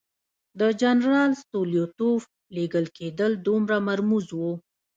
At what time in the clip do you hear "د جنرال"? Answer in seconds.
0.59-1.31